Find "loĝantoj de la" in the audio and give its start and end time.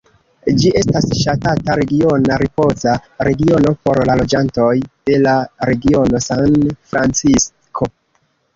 4.23-5.37